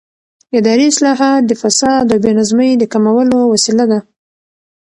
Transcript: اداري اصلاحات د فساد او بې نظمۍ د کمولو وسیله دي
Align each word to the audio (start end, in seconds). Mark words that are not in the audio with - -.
اداري 0.57 0.85
اصلاحات 0.91 1.41
د 1.45 1.51
فساد 1.61 2.05
او 2.13 2.19
بې 2.23 2.31
نظمۍ 2.39 2.71
د 2.77 2.83
کمولو 2.93 3.39
وسیله 3.53 3.85
دي 3.91 3.99